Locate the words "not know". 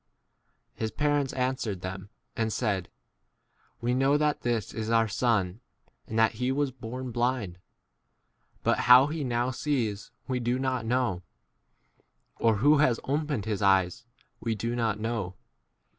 10.57-11.21, 14.75-15.35